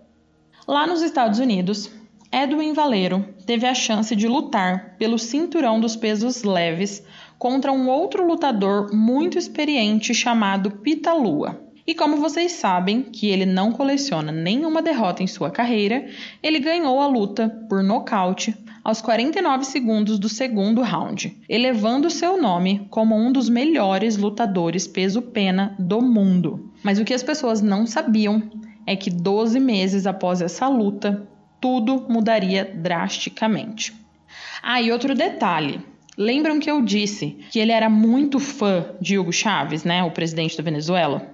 [0.66, 1.90] Lá nos Estados Unidos,
[2.32, 7.04] Edwin Valero teve a chance de lutar pelo cinturão dos pesos leves
[7.38, 11.60] contra um outro lutador muito experiente chamado Pita Lua.
[11.86, 16.06] E como vocês sabem que ele não coleciona nenhuma derrota em sua carreira,
[16.40, 18.54] ele ganhou a luta por nocaute
[18.90, 25.76] aos 49 segundos do segundo round, elevando seu nome como um dos melhores lutadores peso-pena
[25.78, 26.72] do mundo.
[26.82, 28.42] Mas o que as pessoas não sabiam
[28.84, 31.24] é que 12 meses após essa luta,
[31.60, 33.94] tudo mudaria drasticamente.
[34.60, 35.80] Ah, e outro detalhe.
[36.18, 40.56] Lembram que eu disse que ele era muito fã de Hugo Chávez, né, o presidente
[40.56, 41.32] da Venezuela?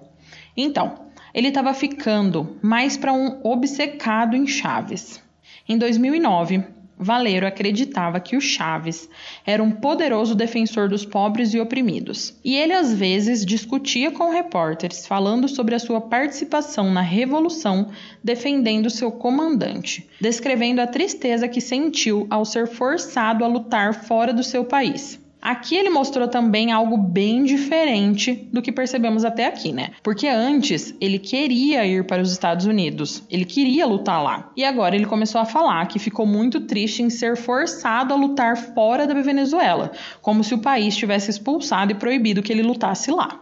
[0.54, 5.24] Então, ele estava ficando mais para um obcecado em Chaves.
[5.66, 9.08] Em 2009, Valeiro acreditava que o Chaves
[9.44, 12.34] era um poderoso defensor dos pobres e oprimidos.
[12.44, 17.90] E ele às vezes discutia com repórteres falando sobre a sua participação na revolução,
[18.24, 24.42] defendendo seu comandante, descrevendo a tristeza que sentiu ao ser forçado a lutar fora do
[24.42, 25.20] seu país.
[25.46, 29.90] Aqui ele mostrou também algo bem diferente do que percebemos até aqui, né?
[30.02, 34.50] Porque antes ele queria ir para os Estados Unidos, ele queria lutar lá.
[34.56, 38.56] E agora ele começou a falar que ficou muito triste em ser forçado a lutar
[38.56, 43.40] fora da Venezuela, como se o país tivesse expulsado e proibido que ele lutasse lá.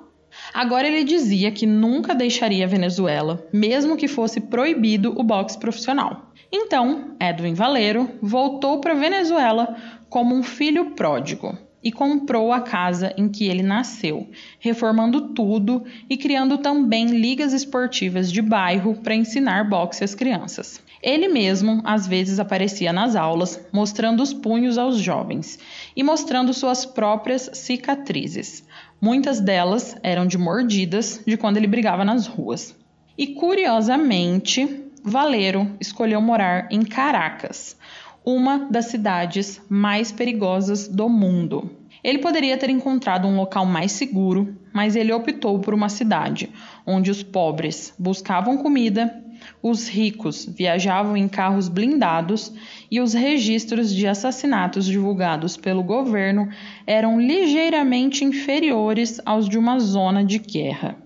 [0.53, 6.35] Agora ele dizia que nunca deixaria a Venezuela, mesmo que fosse proibido o boxe profissional.
[6.53, 9.75] Então, Edwin Valero voltou para a Venezuela
[10.11, 14.27] como um filho pródigo e comprou a casa em que ele nasceu,
[14.59, 20.83] reformando tudo e criando também ligas esportivas de bairro para ensinar boxe às crianças.
[21.03, 25.59] Ele mesmo às vezes aparecia nas aulas, mostrando os punhos aos jovens
[25.95, 28.65] e mostrando suas próprias cicatrizes.
[28.99, 32.75] Muitas delas eram de mordidas de quando ele brigava nas ruas.
[33.19, 37.77] E curiosamente, Valero escolheu morar em Caracas,
[38.25, 41.71] uma das cidades mais perigosas do mundo.
[42.03, 46.51] Ele poderia ter encontrado um local mais seguro, mas ele optou por uma cidade
[46.87, 49.23] onde os pobres buscavam comida,
[49.63, 52.53] os ricos viajavam em carros blindados
[52.91, 56.49] e os registros de assassinatos divulgados pelo governo
[56.87, 61.04] eram ligeiramente inferiores aos de uma zona de guerra.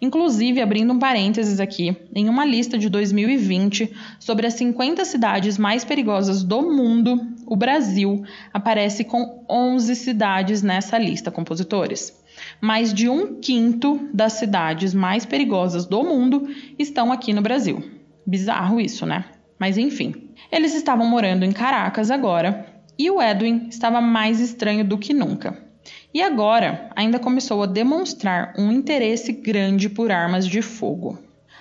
[0.00, 5.84] Inclusive, abrindo um parênteses aqui, em uma lista de 2020 sobre as 50 cidades mais
[5.84, 12.16] perigosas do mundo, o Brasil aparece com 11 cidades nessa lista, compositores.
[12.60, 17.82] Mais de um quinto das cidades mais perigosas do mundo estão aqui no Brasil.
[18.24, 19.24] Bizarro isso, né?
[19.58, 20.14] Mas enfim.
[20.52, 25.67] Eles estavam morando em Caracas agora e o Edwin estava mais estranho do que nunca.
[26.12, 31.18] E agora ainda começou a demonstrar um interesse grande por armas de fogo.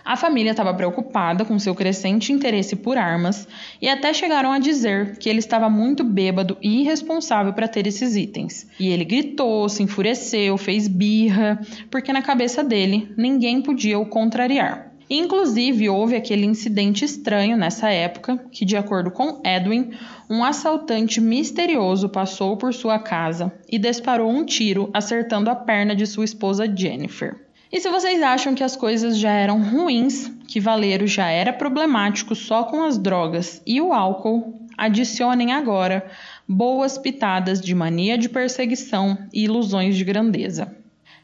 [0.08, 3.46] A família estava preocupada com seu crescente interesse por armas
[3.82, 8.16] e até chegaram a dizer que ele estava muito bêbado e irresponsável para ter esses
[8.16, 8.66] itens.
[8.80, 11.60] E ele gritou, se enfureceu, fez birra,
[11.92, 14.94] porque na cabeça dele ninguém podia o contrariar.
[15.10, 19.92] Inclusive, houve aquele incidente estranho nessa época que, de acordo com Edwin,
[20.30, 26.06] um assaltante misterioso passou por sua casa e disparou um tiro, acertando a perna de
[26.06, 27.48] sua esposa Jennifer.
[27.72, 32.34] E se vocês acham que as coisas já eram ruins, que Valeiro já era problemático
[32.34, 36.10] só com as drogas e o álcool, adicionem agora
[36.48, 40.76] boas pitadas de mania de perseguição e ilusões de grandeza.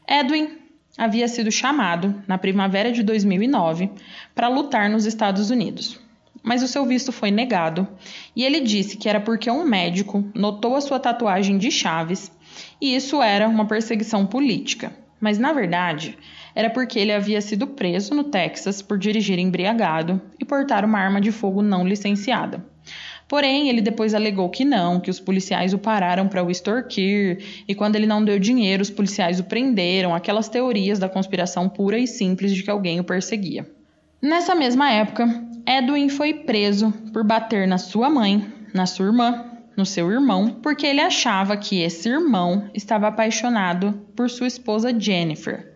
[0.06, 0.58] Edwin
[0.98, 3.90] havia sido chamado, na primavera de 2009,
[4.34, 6.03] para lutar nos Estados Unidos.
[6.44, 7.88] Mas o seu visto foi negado
[8.36, 12.30] e ele disse que era porque um médico notou a sua tatuagem de chaves
[12.78, 14.94] e isso era uma perseguição política.
[15.18, 16.18] Mas na verdade,
[16.54, 21.18] era porque ele havia sido preso no Texas por dirigir embriagado e portar uma arma
[21.18, 22.62] de fogo não licenciada.
[23.26, 27.74] Porém, ele depois alegou que não, que os policiais o pararam para o extorquir e
[27.74, 32.06] quando ele não deu dinheiro, os policiais o prenderam, aquelas teorias da conspiração pura e
[32.06, 33.66] simples de que alguém o perseguia.
[34.24, 35.28] Nessa mesma época,
[35.66, 39.44] Edwin foi preso por bater na sua mãe, na sua irmã,
[39.76, 45.74] no seu irmão, porque ele achava que esse irmão estava apaixonado por sua esposa Jennifer,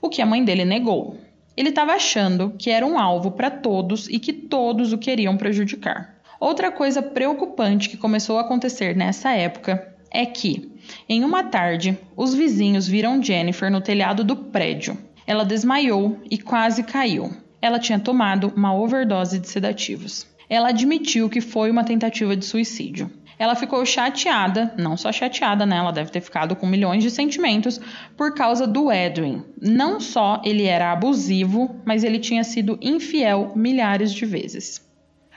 [0.00, 1.18] o que a mãe dele negou.
[1.54, 6.22] Ele estava achando que era um alvo para todos e que todos o queriam prejudicar.
[6.40, 10.72] Outra coisa preocupante que começou a acontecer nessa época é que,
[11.06, 14.96] em uma tarde, os vizinhos viram Jennifer no telhado do prédio.
[15.26, 17.30] Ela desmaiou e quase caiu.
[17.62, 20.26] Ela tinha tomado uma overdose de sedativos.
[20.48, 23.10] Ela admitiu que foi uma tentativa de suicídio.
[23.38, 25.76] Ela ficou chateada, não só chateada, né?
[25.76, 27.80] Ela deve ter ficado com milhões de sentimentos
[28.14, 29.42] por causa do Edwin.
[29.58, 34.86] Não só ele era abusivo, mas ele tinha sido infiel milhares de vezes.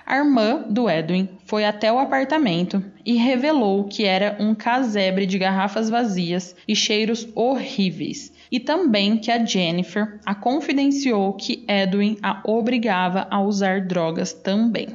[0.06, 5.40] A irmã do Edwin foi até o apartamento e revelou que era um casebre de
[5.40, 12.42] garrafas vazias e cheiros horríveis, e também que a Jennifer a confidenciou que Edwin a
[12.46, 14.90] obrigava a usar drogas também.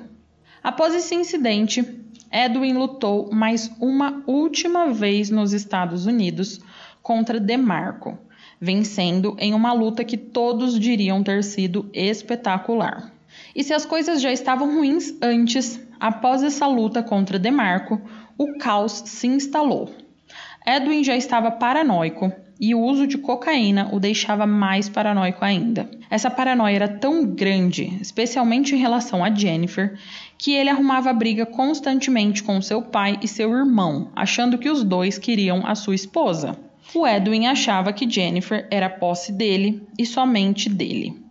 [0.62, 1.84] Após esse incidente,
[2.30, 6.60] Edwin lutou mais uma última vez nos Estados Unidos
[7.02, 8.18] contra DeMarco,
[8.60, 13.12] vencendo em uma luta que todos diriam ter sido espetacular.
[13.54, 18.00] E se as coisas já estavam ruins antes, após essa luta contra Demarco,
[18.36, 19.90] o caos se instalou.
[20.66, 25.88] Edwin já estava paranoico e o uso de cocaína o deixava mais paranoico ainda.
[26.10, 29.98] Essa paranoia era tão grande, especialmente em relação a Jennifer,
[30.36, 35.18] que ele arrumava briga constantemente com seu pai e seu irmão, achando que os dois
[35.18, 36.58] queriam a sua esposa.
[36.94, 41.22] O Edwin achava que Jennifer era posse dele e somente dele.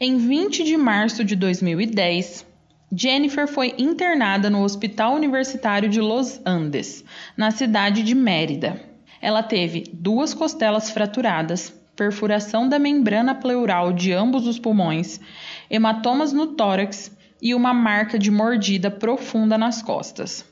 [0.00, 2.46] Em 20 de março de 2010,
[2.92, 7.04] Jennifer foi internada no Hospital Universitário de Los Andes,
[7.36, 8.89] na cidade de Mérida.
[9.20, 15.20] Ela teve duas costelas fraturadas, perfuração da membrana pleural de ambos os pulmões,
[15.68, 20.44] hematomas no tórax e uma marca de mordida profunda nas costas.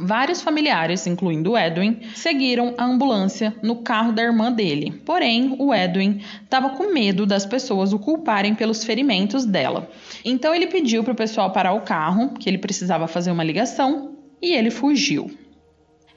[0.00, 5.02] Vários familiares, incluindo Edwin, seguiram a ambulância no carro da irmã dele.
[5.04, 9.90] Porém, o Edwin estava com medo das pessoas o culparem pelos ferimentos dela.
[10.24, 14.16] Então ele pediu para o pessoal parar o carro, que ele precisava fazer uma ligação,
[14.40, 15.30] e ele fugiu.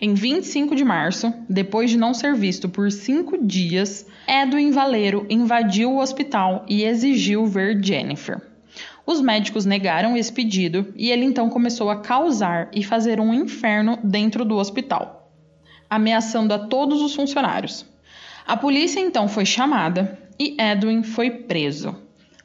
[0.04, 5.92] Em 25 de março, depois de não ser visto por cinco dias, Edwin Valero invadiu
[5.92, 8.42] o hospital e exigiu ver Jennifer.
[9.06, 14.00] Os médicos negaram esse pedido e ele então começou a causar e fazer um inferno
[14.04, 15.32] dentro do hospital,
[15.88, 17.86] ameaçando a todos os funcionários.
[18.48, 21.96] A polícia então foi chamada e Edwin foi preso,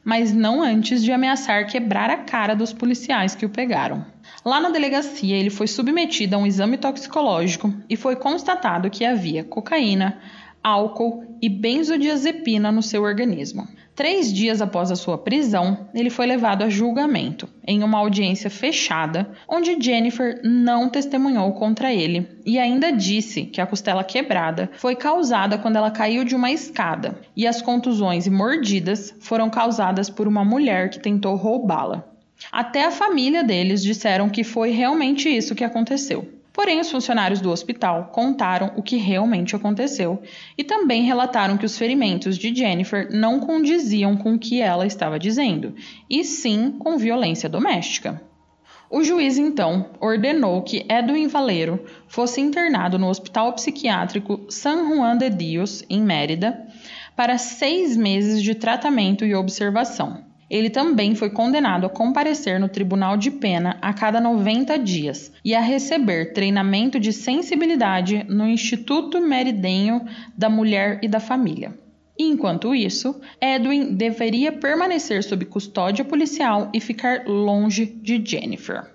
[0.07, 4.05] mas não antes de ameaçar quebrar a cara dos policiais que o pegaram.
[4.45, 9.43] Lá na delegacia, ele foi submetido a um exame toxicológico e foi constatado que havia
[9.43, 10.17] cocaína,
[10.63, 13.67] álcool e benzodiazepina no seu organismo.
[13.97, 19.31] Três dias após a sua prisão, ele foi levado a julgamento, em uma audiência fechada,
[19.49, 25.57] onde Jennifer não testemunhou contra ele e ainda disse que a costela quebrada foi causada
[25.57, 30.45] quando ela caiu de uma escada e as contusões e mordidas foram causadas por uma
[30.45, 32.07] mulher que tentou roubá-la.
[32.51, 36.36] Até a família deles disseram que foi realmente isso que aconteceu.
[36.57, 40.19] Porém, os funcionários do hospital contaram o que realmente aconteceu
[40.57, 45.19] e também relataram que os ferimentos de Jennifer não condiziam com o que ela estava
[45.19, 45.75] dizendo,
[46.09, 48.19] e sim com violência doméstica.
[48.89, 55.29] O juiz então ordenou que Edwin Valero fosse internado no Hospital Psiquiátrico San Juan de
[55.29, 56.65] Dios, em Mérida,
[57.15, 60.26] para seis meses de tratamento e observação.
[60.49, 65.53] Ele também foi condenado a comparecer no tribunal de pena a cada 90 dias e
[65.53, 70.05] a receber treinamento de sensibilidade no Instituto Meridenho
[70.37, 71.77] da Mulher e da Família.
[72.19, 78.91] enquanto isso, Edwin deveria permanecer sob custódia policial e ficar longe de Jennifer.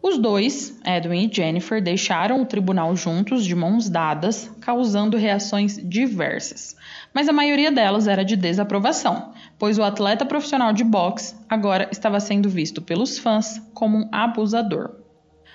[0.00, 6.76] Os dois, Edwin e Jennifer, deixaram o tribunal juntos, de mãos dadas, causando reações diversas
[7.12, 9.31] mas a maioria delas era de desaprovação,
[9.62, 14.90] pois o atleta profissional de boxe agora estava sendo visto pelos fãs como um abusador.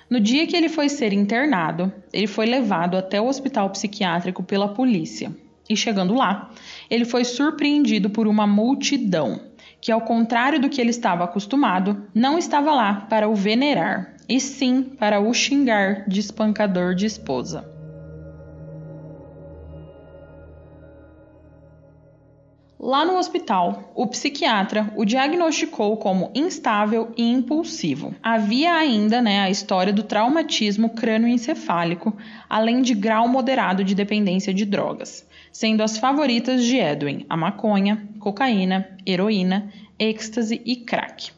[0.10, 4.70] No dia que ele foi ser internado, ele foi levado até o hospital psiquiátrico pela
[4.70, 5.36] polícia.
[5.70, 6.52] E chegando lá,
[6.90, 9.42] ele foi surpreendido por uma multidão,
[9.82, 14.40] que, ao contrário do que ele estava acostumado, não estava lá para o venerar, e
[14.40, 17.77] sim para o xingar de espancador de esposa.
[22.80, 28.14] Lá no hospital, o psiquiatra o diagnosticou como instável e impulsivo.
[28.22, 32.16] Havia ainda né, a história do traumatismo crânioencefálico,
[32.48, 38.08] além de grau moderado de dependência de drogas, sendo as favoritas de Edwin a maconha,
[38.20, 41.32] cocaína, heroína, êxtase e crack.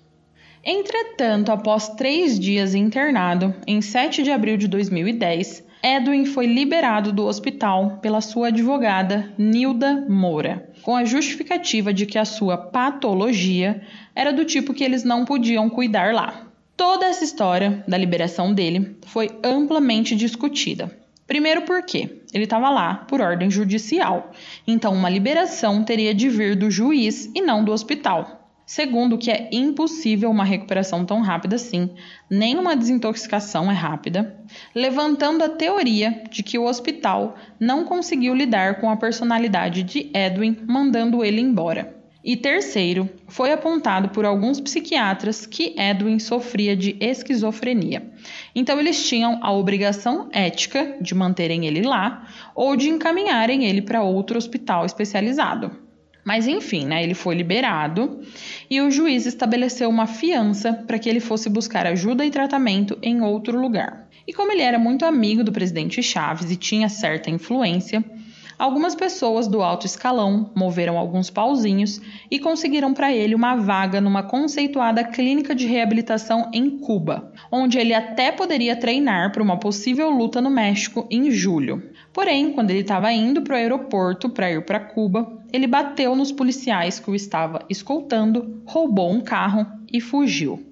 [0.61, 7.25] Entretanto, após três dias internado, em 7 de abril de 2010, Edwin foi liberado do
[7.25, 13.81] hospital pela sua advogada Nilda Moura, com a justificativa de que a sua patologia
[14.13, 16.47] era do tipo que eles não podiam cuidar lá.
[16.75, 20.93] Toda essa história da liberação dele foi amplamente discutida.
[21.25, 24.31] Primeiro porque ele estava lá por ordem judicial,
[24.67, 28.38] então uma liberação teria de vir do juiz e não do hospital.
[28.69, 31.89] Segundo, que é impossível uma recuperação tão rápida assim,
[32.29, 34.37] nem uma desintoxicação é rápida,
[34.75, 40.55] levantando a teoria de que o hospital não conseguiu lidar com a personalidade de Edwin,
[40.67, 41.97] mandando ele embora.
[42.23, 48.07] E terceiro, foi apontado por alguns psiquiatras que Edwin sofria de esquizofrenia.
[48.53, 54.03] Então eles tinham a obrigação ética de manterem ele lá ou de encaminharem ele para
[54.03, 55.88] outro hospital especializado.
[56.29, 58.19] Mas enfim, né, ele foi liberado
[58.69, 63.19] e o juiz estabeleceu uma fiança para que ele fosse buscar ajuda e tratamento em
[63.23, 64.07] outro lugar.
[64.27, 68.05] E como ele era muito amigo do presidente Chaves e tinha certa influência,
[68.59, 71.99] algumas pessoas do alto escalão moveram alguns pauzinhos
[72.29, 77.95] e conseguiram para ele uma vaga numa conceituada clínica de reabilitação em Cuba, onde ele
[77.95, 81.88] até poderia treinar para uma possível luta no México em julho.
[82.13, 86.31] Porém, quando ele estava indo para o aeroporto para ir para Cuba, ele bateu nos
[86.31, 90.65] policiais que o estava escoltando, roubou um carro e fugiu.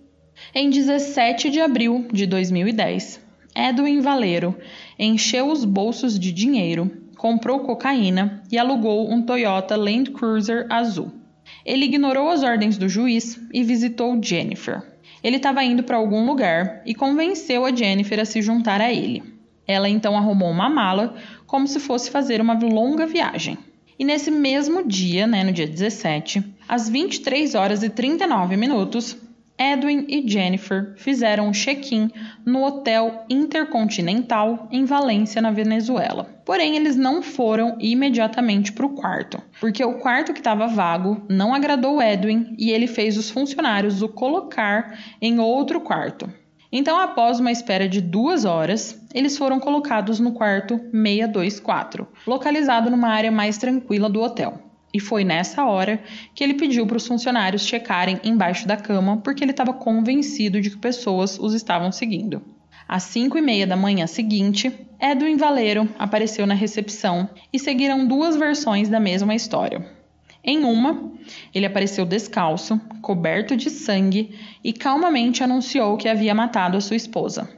[0.54, 3.22] Em 17 de abril de 2010,
[3.56, 4.56] Edwin Valero
[5.00, 11.12] encheu os bolsos de dinheiro, comprou cocaína e alugou um Toyota Land Cruiser azul.
[11.66, 14.84] Ele ignorou as ordens do juiz e visitou Jennifer.
[15.24, 19.37] Ele estava indo para algum lugar e convenceu a Jennifer a se juntar a ele.
[19.68, 21.16] Ela então arrumou uma mala
[21.46, 23.58] como se fosse fazer uma longa viagem.
[24.00, 29.18] E nesse mesmo dia, né, no dia 17, às 23 horas e 39 minutos,
[29.58, 32.12] Edwin e Jennifer fizeram um check-in
[32.46, 36.30] no Hotel Intercontinental em Valência, na Venezuela.
[36.46, 41.56] Porém, eles não foram imediatamente para o quarto, porque o quarto que estava vago não
[41.56, 46.32] agradou Edwin e ele fez os funcionários o colocar em outro quarto.
[46.72, 53.08] Então, após uma espera de duas horas, eles foram colocados no quarto 624, localizado numa
[53.08, 54.62] área mais tranquila do hotel.
[54.94, 56.02] E foi nessa hora
[56.34, 60.70] que ele pediu para os funcionários checarem embaixo da cama, porque ele estava convencido de
[60.70, 62.42] que pessoas os estavam seguindo.
[62.88, 68.36] Às 5 e meia da manhã seguinte, Edwin Valero apareceu na recepção e seguiram duas
[68.36, 69.97] versões da mesma história.
[70.44, 71.12] Em uma,
[71.54, 77.50] ele apareceu descalço, coberto de sangue e calmamente anunciou que havia matado a sua esposa.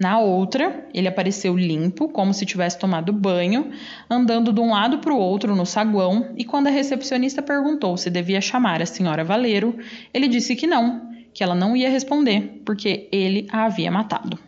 [0.00, 3.70] Na outra, ele apareceu limpo, como se tivesse tomado banho,
[4.08, 8.08] andando de um lado para o outro no saguão, e quando a recepcionista perguntou se
[8.08, 9.78] devia chamar a senhora Valeiro,
[10.14, 14.38] ele disse que não, que ela não ia responder, porque ele a havia matado.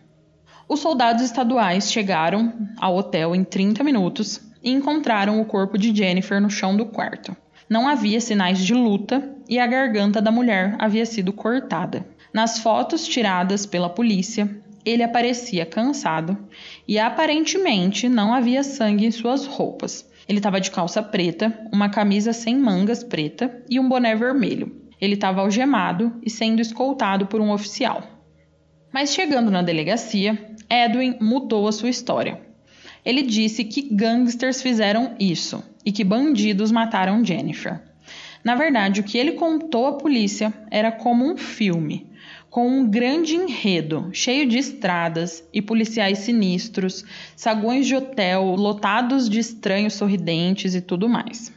[0.66, 6.40] Os soldados estaduais chegaram ao hotel em 30 minutos e encontraram o corpo de Jennifer
[6.40, 7.36] no chão do quarto.
[7.72, 12.06] Não havia sinais de luta e a garganta da mulher havia sido cortada.
[12.30, 16.36] Nas fotos tiradas pela polícia, ele aparecia cansado
[16.86, 20.06] e aparentemente não havia sangue em suas roupas.
[20.28, 24.78] Ele estava de calça preta, uma camisa sem mangas preta e um boné vermelho.
[25.00, 28.02] Ele estava algemado e sendo escoltado por um oficial.
[28.92, 32.38] Mas chegando na delegacia, Edwin mudou a sua história.
[33.02, 37.80] Ele disse que gangsters fizeram isso e que bandidos mataram Jennifer.
[38.44, 42.06] Na verdade, o que ele contou à polícia era como um filme,
[42.50, 47.04] com um grande enredo, cheio de estradas e policiais sinistros,
[47.36, 51.52] saguões de hotel lotados de estranhos sorridentes e tudo mais.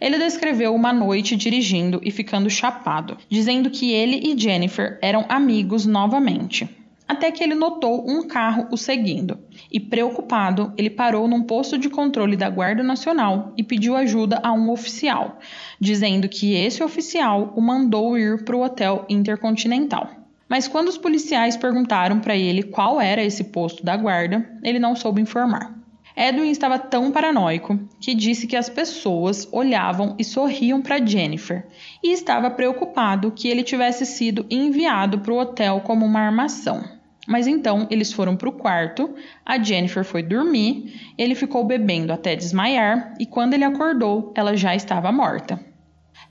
[0.00, 5.84] Ele descreveu uma noite dirigindo e ficando chapado, dizendo que ele e Jennifer eram amigos
[5.84, 6.77] novamente
[7.08, 9.38] até que ele notou um carro o seguindo.
[9.72, 14.52] E preocupado, ele parou num posto de controle da Guarda Nacional e pediu ajuda a
[14.52, 15.38] um oficial,
[15.80, 20.10] dizendo que esse oficial o mandou ir para o hotel Intercontinental.
[20.48, 24.94] Mas quando os policiais perguntaram para ele qual era esse posto da guarda, ele não
[24.94, 25.78] soube informar.
[26.16, 31.64] Edwin estava tão paranoico que disse que as pessoas olhavam e sorriam para Jennifer
[32.02, 36.97] e estava preocupado que ele tivesse sido enviado para o hotel como uma armação.
[37.28, 39.14] Mas então eles foram para o quarto,
[39.44, 44.74] a Jennifer foi dormir, ele ficou bebendo até desmaiar e quando ele acordou, ela já
[44.74, 45.60] estava morta.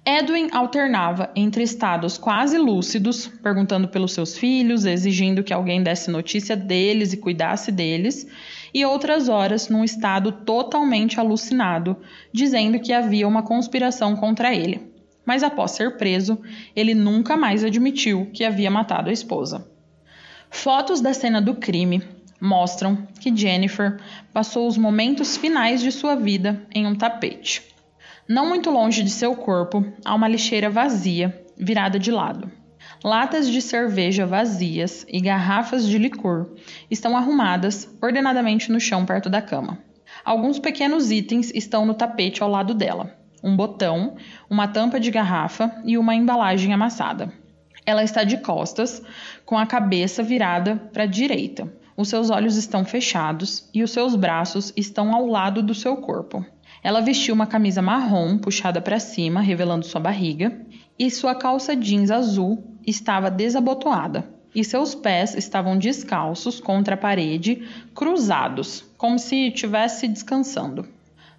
[0.03, 6.55] Edwin alternava entre estados quase lúcidos, perguntando pelos seus filhos, exigindo que alguém desse notícia
[6.55, 8.25] deles e cuidasse deles,
[8.73, 11.95] e outras horas num estado totalmente alucinado,
[12.33, 14.81] dizendo que havia uma conspiração contra ele.
[15.23, 16.41] Mas após ser preso,
[16.75, 19.76] ele nunca mais admitiu que havia matado a esposa.
[20.49, 22.01] Fotos da cena do crime
[22.39, 23.99] mostram que Jennifer
[24.33, 27.63] passou os momentos finais de sua vida em um tapete.
[28.27, 32.51] Não muito longe de seu corpo, há uma lixeira vazia, virada de lado.
[33.03, 36.49] Latas de cerveja vazias e garrafas de licor
[36.89, 39.79] estão arrumadas ordenadamente no chão perto da cama.
[40.25, 44.15] Alguns pequenos itens estão no tapete ao lado dela: um botão,
[44.49, 47.31] uma tampa de garrafa e uma embalagem amassada.
[47.85, 49.01] Ela está de costas,
[49.47, 51.71] com a cabeça virada para a direita.
[51.95, 56.45] Os seus olhos estão fechados e os seus braços estão ao lado do seu corpo.
[56.83, 60.61] Ela vestiu uma camisa marrom puxada para cima, revelando sua barriga,
[60.99, 64.27] e sua calça jeans azul estava desabotoada.
[64.53, 70.85] E seus pés estavam descalços contra a parede, cruzados, como se estivesse descansando.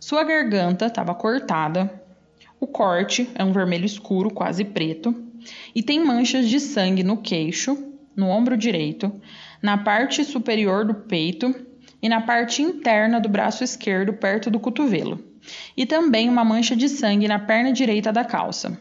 [0.00, 2.02] Sua garganta estava cortada.
[2.58, 5.14] O corte é um vermelho escuro, quase preto,
[5.74, 7.87] e tem manchas de sangue no queixo,
[8.18, 9.12] no ombro direito,
[9.62, 11.54] na parte superior do peito
[12.02, 15.24] e na parte interna do braço esquerdo, perto do cotovelo,
[15.76, 18.76] e também uma mancha de sangue na perna direita da calça.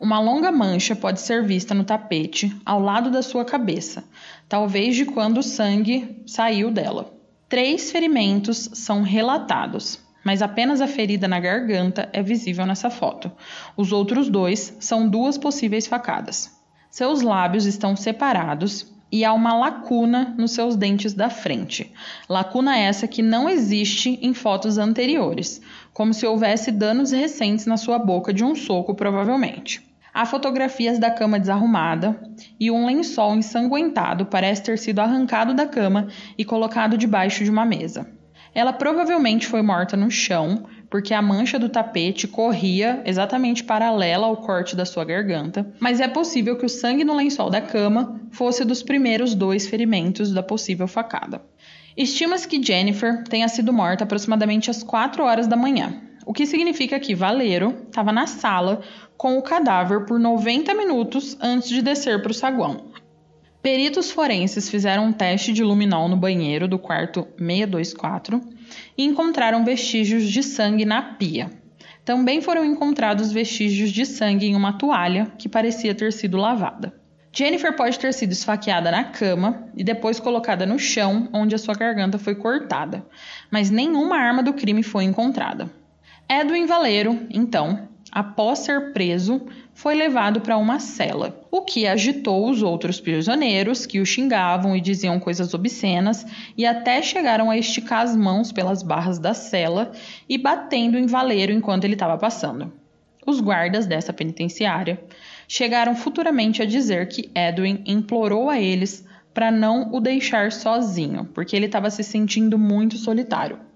[0.00, 4.04] Uma longa mancha pode ser vista no tapete, ao lado da sua cabeça,
[4.48, 7.12] talvez de quando o sangue saiu dela.
[7.48, 13.32] Três ferimentos são relatados, mas apenas a ferida na garganta é visível nessa foto.
[13.76, 16.57] Os outros dois são duas possíveis facadas.
[16.98, 21.92] Seus lábios estão separados e há uma lacuna nos seus dentes da frente.
[22.28, 28.00] Lacuna essa que não existe em fotos anteriores, como se houvesse danos recentes na sua
[28.00, 29.80] boca de um soco, provavelmente.
[30.12, 32.20] Há fotografias da cama desarrumada
[32.58, 37.64] e um lençol ensanguentado parece ter sido arrancado da cama e colocado debaixo de uma
[37.64, 38.10] mesa.
[38.52, 44.36] Ela provavelmente foi morta no chão, porque a mancha do tapete corria exatamente paralela ao
[44.38, 48.64] corte da sua garganta, mas é possível que o sangue no lençol da cama fosse
[48.64, 51.42] dos primeiros dois ferimentos da possível facada.
[51.96, 57.00] Estima-se que Jennifer tenha sido morta aproximadamente às 4 horas da manhã, o que significa
[57.00, 58.82] que Valeiro estava na sala
[59.16, 62.87] com o cadáver por 90 minutos antes de descer para o saguão.
[63.70, 68.40] Peritos forenses fizeram um teste de luminol no banheiro do quarto 624
[68.96, 71.50] e encontraram vestígios de sangue na pia.
[72.02, 76.94] Também foram encontrados vestígios de sangue em uma toalha que parecia ter sido lavada.
[77.30, 81.74] Jennifer pode ter sido esfaqueada na cama e depois colocada no chão, onde a sua
[81.74, 83.04] garganta foi cortada,
[83.50, 85.70] mas nenhuma arma do crime foi encontrada.
[86.26, 89.42] Edwin Valeiro, então, após ser preso,
[89.74, 94.80] foi levado para uma cela, o que agitou os outros prisioneiros que o xingavam e
[94.80, 99.92] diziam coisas obscenas e até chegaram a esticar as mãos pelas barras da cela
[100.28, 102.72] e batendo em Valeiro enquanto ele estava passando.
[103.26, 105.00] Os guardas dessa penitenciária
[105.46, 111.54] chegaram futuramente a dizer que Edwin implorou a eles para não o deixar sozinho, porque
[111.54, 113.67] ele estava se sentindo muito solitário.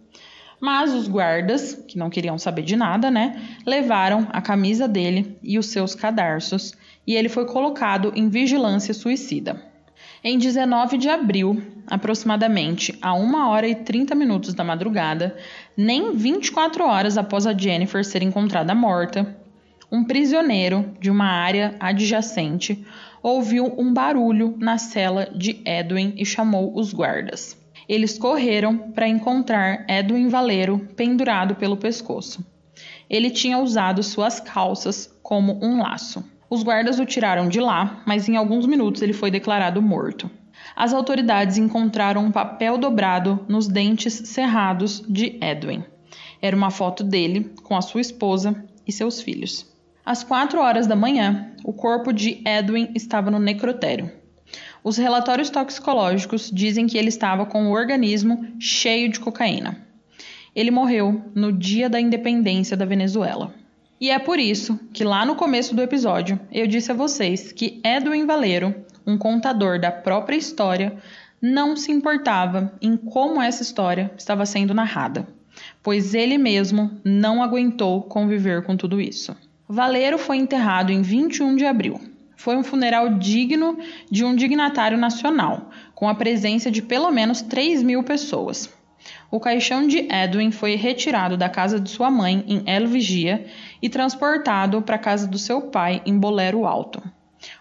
[0.62, 3.36] Mas os guardas, que não queriam saber de nada, né,
[3.66, 6.72] levaram a camisa dele e os seus cadarços
[7.04, 9.60] e ele foi colocado em vigilância suicida.
[10.22, 15.36] Em 19 de abril, aproximadamente a 1 hora e 30 minutos da madrugada,
[15.76, 19.36] nem 24 horas após a Jennifer ser encontrada morta,
[19.90, 22.86] um prisioneiro de uma área adjacente
[23.20, 27.60] ouviu um barulho na cela de Edwin e chamou os guardas.
[27.88, 32.44] Eles correram para encontrar Edwin Valeiro pendurado pelo pescoço.
[33.08, 36.24] Ele tinha usado suas calças como um laço.
[36.48, 40.30] Os guardas o tiraram de lá, mas em alguns minutos ele foi declarado morto.
[40.76, 45.84] As autoridades encontraram um papel dobrado nos dentes cerrados de Edwin.
[46.40, 49.70] Era uma foto dele com a sua esposa e seus filhos.
[50.04, 54.10] Às quatro horas da manhã, o corpo de Edwin estava no necrotério.
[54.84, 59.86] Os relatórios toxicológicos dizem que ele estava com o organismo cheio de cocaína.
[60.54, 63.54] Ele morreu no dia da independência da Venezuela.
[64.00, 67.80] E é por isso que lá no começo do episódio eu disse a vocês que
[67.84, 68.74] Edwin Valeiro,
[69.06, 70.96] um contador da própria história,
[71.40, 75.28] não se importava em como essa história estava sendo narrada,
[75.82, 79.36] pois ele mesmo não aguentou conviver com tudo isso.
[79.68, 82.00] Valeiro foi enterrado em 21 de abril,
[82.42, 83.78] foi um funeral digno
[84.10, 88.68] de um dignatário nacional, com a presença de pelo menos 3 mil pessoas.
[89.30, 93.46] O caixão de Edwin foi retirado da casa de sua mãe em El Vigia
[93.80, 97.00] e transportado para a casa do seu pai em Bolero Alto.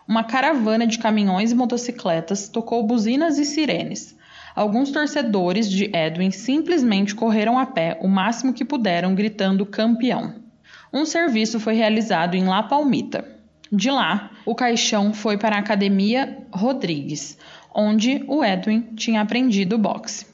[0.07, 4.17] Uma caravana de caminhões e motocicletas tocou buzinas e sirenes.
[4.55, 10.41] Alguns torcedores de Edwin simplesmente correram a pé o máximo que puderam, gritando campeão.
[10.91, 13.40] Um serviço foi realizado em La Palmita.
[13.71, 17.37] De lá, o caixão foi para a Academia Rodrigues,
[17.73, 20.25] onde o Edwin tinha aprendido boxe.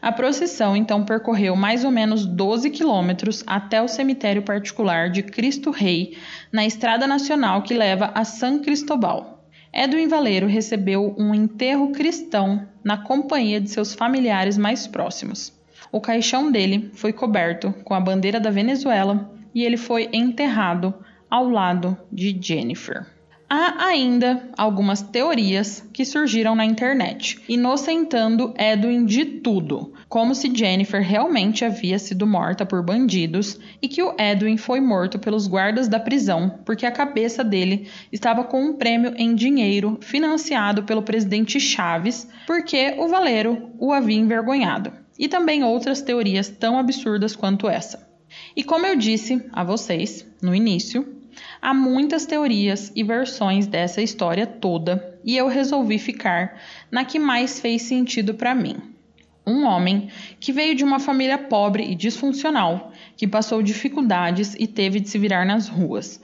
[0.00, 5.72] A procissão então percorreu mais ou menos 12 quilômetros até o cemitério particular de Cristo
[5.72, 6.16] Rei,
[6.52, 9.44] na estrada nacional que leva a San Cristobal.
[9.72, 15.52] Edwin Valeiro recebeu um enterro cristão na companhia de seus familiares mais próximos.
[15.90, 20.94] O caixão dele foi coberto com a bandeira da Venezuela e ele foi enterrado
[21.30, 23.06] ao lado de Jennifer.
[23.50, 31.00] Há ainda algumas teorias que surgiram na internet, inocentando Edwin de tudo, como se Jennifer
[31.00, 35.98] realmente havia sido morta por bandidos e que o Edwin foi morto pelos guardas da
[35.98, 42.28] prisão porque a cabeça dele estava com um prêmio em dinheiro financiado pelo presidente Chaves
[42.46, 44.92] porque o Valeiro o havia envergonhado.
[45.18, 48.06] E também outras teorias tão absurdas quanto essa.
[48.54, 51.17] E como eu disse a vocês no início,
[51.60, 56.60] Há muitas teorias e versões dessa história toda e eu resolvi ficar
[56.90, 58.76] na que mais fez sentido para mim.
[59.46, 60.08] Um homem
[60.38, 65.18] que veio de uma família pobre e disfuncional, que passou dificuldades e teve de se
[65.18, 66.20] virar nas ruas.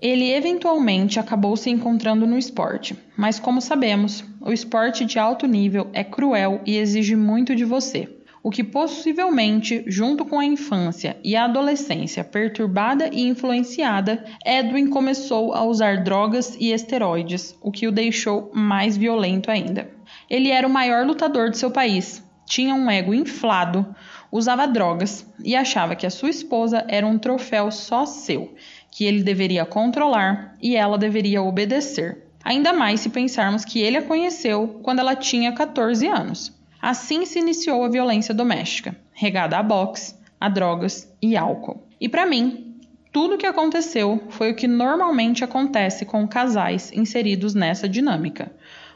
[0.00, 5.88] Ele eventualmente acabou se encontrando no esporte, mas como sabemos, o esporte de alto nível
[5.92, 8.08] é cruel e exige muito de você.
[8.42, 15.54] O que possivelmente, junto com a infância e a adolescência perturbada e influenciada, Edwin começou
[15.54, 19.88] a usar drogas e esteroides, o que o deixou mais violento ainda.
[20.28, 23.94] Ele era o maior lutador de seu país, tinha um ego inflado,
[24.30, 28.54] usava drogas e achava que a sua esposa era um troféu só seu,
[28.90, 32.26] que ele deveria controlar e ela deveria obedecer.
[32.44, 36.61] Ainda mais se pensarmos que ele a conheceu quando ela tinha 14 anos.
[36.82, 41.86] Assim se iniciou a violência doméstica, regada a boxe, a drogas e álcool.
[42.00, 42.74] E para mim,
[43.12, 48.50] tudo o que aconteceu foi o que normalmente acontece com casais inseridos nessa dinâmica.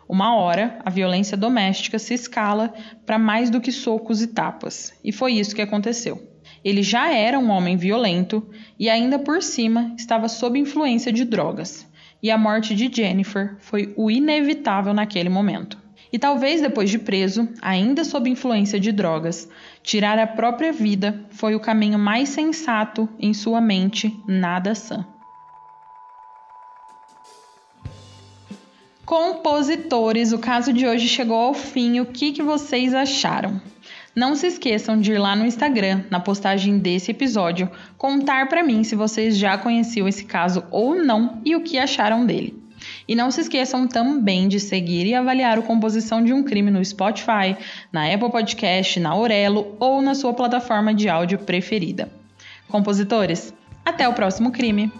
[0.08, 2.74] Uma hora, a violência doméstica se escala
[3.06, 6.20] para mais do que socos e tapas, e foi isso que aconteceu.
[6.64, 8.44] Ele já era um homem violento
[8.76, 11.86] e ainda por cima estava sob influência de drogas,
[12.20, 15.85] e a morte de Jennifer foi o inevitável naquele momento.
[16.16, 19.46] E talvez depois de preso, ainda sob influência de drogas,
[19.82, 25.06] tirar a própria vida foi o caminho mais sensato em sua mente nada sã.
[29.04, 32.00] Compositores, o caso de hoje chegou ao fim.
[32.00, 33.60] O que, que vocês acharam?
[34.14, 38.82] Não se esqueçam de ir lá no Instagram, na postagem desse episódio, contar para mim
[38.84, 42.65] se vocês já conheciam esse caso ou não e o que acharam dele.
[43.08, 46.84] E não se esqueçam também de seguir e avaliar o Composição de um Crime no
[46.84, 47.56] Spotify,
[47.92, 52.10] na Apple Podcast, na Orelo ou na sua plataforma de áudio preferida.
[52.68, 53.54] Compositores,
[53.84, 54.90] até o próximo crime!